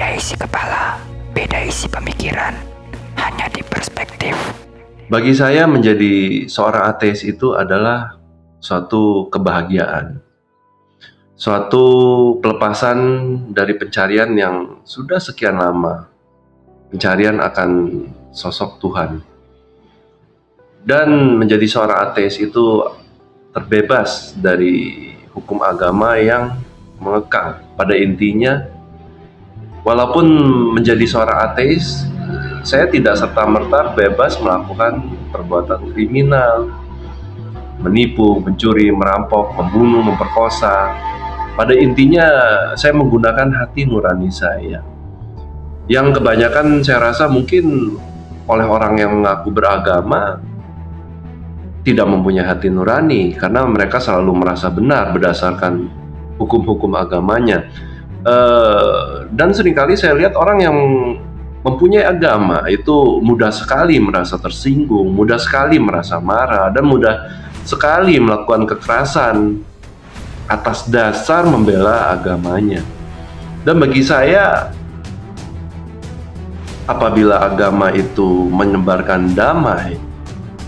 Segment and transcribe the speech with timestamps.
[0.00, 0.96] Beda isi kepala,
[1.36, 2.56] beda isi pemikiran,
[3.20, 4.32] hanya di perspektif.
[5.12, 8.16] Bagi saya menjadi seorang ateis itu adalah
[8.64, 10.16] suatu kebahagiaan.
[11.36, 11.84] Suatu
[12.40, 12.96] pelepasan
[13.52, 16.08] dari pencarian yang sudah sekian lama.
[16.88, 18.00] Pencarian akan
[18.32, 19.20] sosok Tuhan.
[20.80, 22.88] Dan menjadi seorang ateis itu
[23.52, 26.56] terbebas dari hukum agama yang
[26.96, 27.60] mengekang.
[27.76, 28.79] Pada intinya,
[29.84, 30.26] walaupun
[30.76, 32.04] menjadi seorang ateis,
[32.60, 35.00] saya tidak serta-merta bebas melakukan
[35.32, 36.68] perbuatan kriminal,
[37.80, 40.92] menipu, mencuri, merampok, membunuh, memperkosa.
[41.56, 42.26] Pada intinya,
[42.76, 44.84] saya menggunakan hati nurani saya.
[45.90, 47.96] Yang kebanyakan saya rasa mungkin
[48.46, 50.38] oleh orang yang mengaku beragama
[51.82, 55.88] tidak mempunyai hati nurani karena mereka selalu merasa benar berdasarkan
[56.38, 57.66] hukum-hukum agamanya.
[58.20, 60.76] Uh, dan sering kali saya lihat orang yang
[61.64, 67.16] mempunyai agama itu mudah sekali merasa tersinggung, mudah sekali merasa marah, dan mudah
[67.64, 69.60] sekali melakukan kekerasan
[70.48, 72.84] atas dasar membela agamanya.
[73.60, 74.72] Dan bagi saya,
[76.88, 80.00] apabila agama itu menyebarkan damai,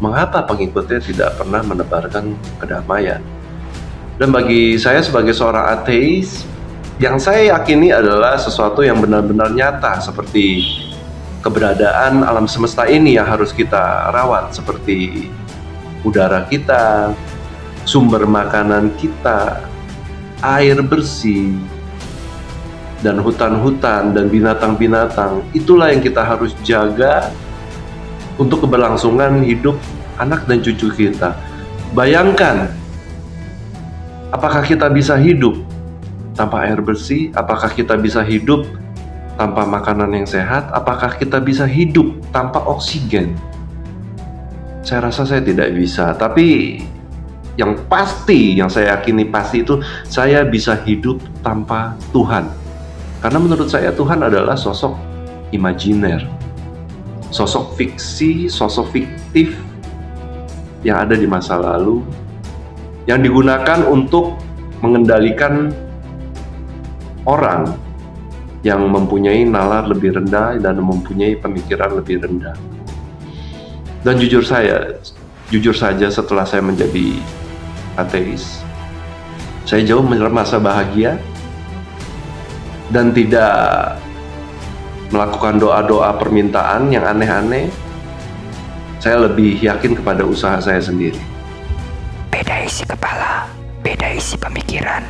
[0.00, 3.24] mengapa pengikutnya tidak pernah menebarkan kedamaian?
[4.14, 6.46] Dan bagi saya sebagai seorang ateis,
[7.02, 10.62] yang saya yakini adalah sesuatu yang benar-benar nyata seperti
[11.42, 15.26] keberadaan alam semesta ini yang harus kita rawat seperti
[16.06, 17.10] udara kita,
[17.82, 19.66] sumber makanan kita,
[20.38, 21.58] air bersih,
[23.02, 25.42] dan hutan-hutan dan binatang-binatang.
[25.50, 27.34] Itulah yang kita harus jaga
[28.38, 29.74] untuk keberlangsungan hidup
[30.16, 31.34] anak dan cucu kita.
[31.90, 32.70] Bayangkan,
[34.30, 35.73] apakah kita bisa hidup
[36.34, 37.30] tanpa air bersih?
[37.32, 38.66] Apakah kita bisa hidup
[39.38, 40.68] tanpa makanan yang sehat?
[40.74, 43.34] Apakah kita bisa hidup tanpa oksigen?
[44.84, 46.78] Saya rasa saya tidak bisa, tapi
[47.56, 52.50] yang pasti, yang saya yakini pasti itu saya bisa hidup tanpa Tuhan.
[53.24, 54.92] Karena menurut saya Tuhan adalah sosok
[55.54, 56.20] imajiner,
[57.32, 59.56] sosok fiksi, sosok fiktif
[60.84, 62.04] yang ada di masa lalu,
[63.08, 64.36] yang digunakan untuk
[64.84, 65.72] mengendalikan
[67.24, 67.72] orang
[68.64, 72.56] yang mempunyai nalar lebih rendah dan mempunyai pemikiran lebih rendah.
[74.04, 75.00] Dan jujur saya,
[75.52, 77.20] jujur saja setelah saya menjadi
[77.96, 78.64] ateis,
[79.68, 81.16] saya jauh merasa bahagia
[82.92, 83.96] dan tidak
[85.12, 87.68] melakukan doa-doa permintaan yang aneh-aneh.
[89.00, 91.20] Saya lebih yakin kepada usaha saya sendiri.
[92.32, 93.44] Beda isi kepala,
[93.84, 95.04] beda isi pemikiran,